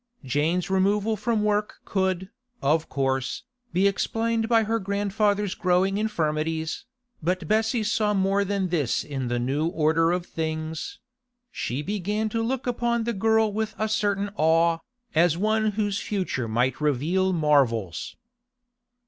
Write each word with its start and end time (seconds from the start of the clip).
Jane's 0.25 0.67
removal 0.71 1.15
from 1.15 1.43
work 1.43 1.75
could, 1.85 2.31
of 2.63 2.89
course, 2.89 3.43
be 3.71 3.85
explained 3.85 4.49
by 4.49 4.63
her 4.63 4.79
grandfather's 4.79 5.53
growing 5.53 5.99
infirmities, 5.99 6.85
but 7.21 7.47
Bessie 7.47 7.83
saw 7.83 8.15
more 8.15 8.43
than 8.43 8.69
this 8.69 9.03
in 9.03 9.27
the 9.27 9.37
new 9.37 9.67
order 9.67 10.11
of 10.11 10.25
things; 10.25 10.97
she 11.51 11.83
began 11.83 12.29
to 12.29 12.41
look 12.41 12.65
upon 12.65 13.03
the 13.03 13.13
girl 13.13 13.53
with 13.53 13.75
a 13.77 13.87
certain 13.87 14.31
awe, 14.37 14.79
as 15.13 15.37
one 15.37 15.73
whose 15.73 15.99
future 15.99 16.47
might 16.47 16.81
reveal 16.81 17.31
marvels. 17.31 18.15